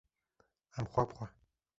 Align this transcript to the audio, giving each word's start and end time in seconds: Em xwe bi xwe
Em 0.79 0.85
xwe 0.93 1.03
bi 1.07 1.13
xwe 1.17 1.27